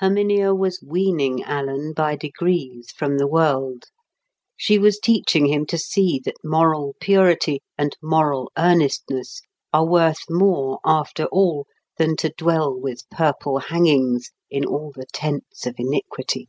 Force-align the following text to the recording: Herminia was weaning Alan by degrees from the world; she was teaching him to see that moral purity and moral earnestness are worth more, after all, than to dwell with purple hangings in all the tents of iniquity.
Herminia 0.00 0.54
was 0.54 0.80
weaning 0.82 1.42
Alan 1.42 1.92
by 1.92 2.16
degrees 2.16 2.90
from 2.90 3.18
the 3.18 3.26
world; 3.26 3.84
she 4.56 4.78
was 4.78 4.98
teaching 4.98 5.44
him 5.44 5.66
to 5.66 5.76
see 5.76 6.18
that 6.24 6.42
moral 6.42 6.96
purity 7.00 7.60
and 7.76 7.94
moral 8.02 8.50
earnestness 8.56 9.42
are 9.74 9.84
worth 9.84 10.22
more, 10.30 10.80
after 10.86 11.26
all, 11.26 11.66
than 11.98 12.16
to 12.16 12.32
dwell 12.38 12.74
with 12.74 13.06
purple 13.10 13.58
hangings 13.58 14.30
in 14.48 14.64
all 14.64 14.90
the 14.90 15.04
tents 15.12 15.66
of 15.66 15.74
iniquity. 15.76 16.48